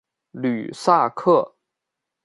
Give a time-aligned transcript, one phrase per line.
[0.31, 1.53] 吕萨克。